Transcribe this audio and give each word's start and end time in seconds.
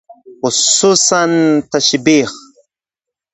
hususan 0.41 1.31
tashbihi 1.69 2.33